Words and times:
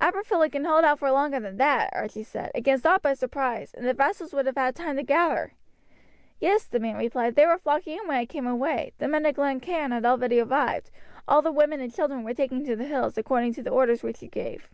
"Aberfilly 0.00 0.50
can 0.50 0.64
hold 0.64 0.84
out 0.84 0.98
for 0.98 1.08
longer 1.12 1.38
than 1.38 1.56
that," 1.58 1.90
Archie 1.92 2.24
said, 2.24 2.50
"against 2.52 2.84
aught 2.84 3.00
but 3.02 3.16
surprise, 3.16 3.72
and 3.74 3.86
the 3.86 3.94
vassals 3.94 4.32
would 4.34 4.44
have 4.46 4.56
had 4.56 4.74
time 4.74 4.96
to 4.96 5.04
gather." 5.04 5.52
"Yes," 6.40 6.64
the 6.64 6.80
man 6.80 6.96
replied, 6.96 7.36
"they 7.36 7.46
were 7.46 7.58
flocking 7.58 7.96
in 7.96 8.08
when 8.08 8.16
I 8.16 8.26
came 8.26 8.48
away; 8.48 8.92
the 8.98 9.06
men 9.06 9.24
of 9.24 9.36
Glen 9.36 9.60
Cairn 9.60 9.92
had 9.92 10.04
already 10.04 10.40
arrived; 10.40 10.90
all 11.28 11.42
the 11.42 11.52
women 11.52 11.78
and 11.80 11.94
children 11.94 12.24
were 12.24 12.34
taking 12.34 12.64
to 12.64 12.74
the 12.74 12.86
hills, 12.86 13.16
according 13.16 13.54
to 13.54 13.62
the 13.62 13.70
orders 13.70 14.02
which 14.02 14.20
you 14.20 14.26
gave." 14.28 14.68